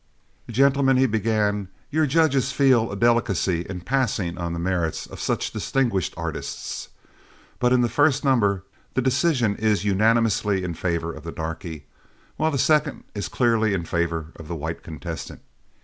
[0.49, 5.51] "Gentlemen," he began, "your judges feel a delicacy in passing on the merits of such
[5.51, 6.89] distinguished artists,
[7.59, 8.63] but in the first number
[8.95, 11.85] the decision is unanimously in favor of the darky,
[12.35, 15.43] while the second is clearly in favor of the white contestant.